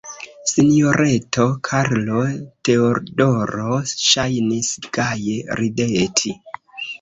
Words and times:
Sinjoreto 0.51 1.43
Karlo-Teodoro 1.67 3.67
ŝajnis 3.93 4.71
gaje 4.99 5.37
rideti. 5.61 6.35